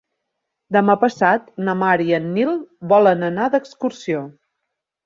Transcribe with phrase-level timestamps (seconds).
[0.77, 2.59] Demà passat na Mar i en Nil
[2.95, 4.27] volen anar d'excursió.